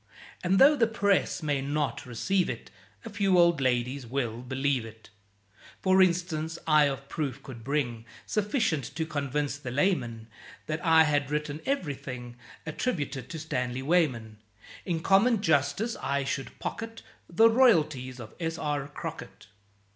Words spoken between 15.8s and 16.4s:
I